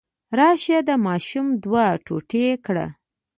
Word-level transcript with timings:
راشه 0.37 0.77
دا 0.87 0.95
ماشوم 1.07 1.47
دوه 1.63 1.85
ټوټې 2.05 2.45
کړه. 2.65 2.85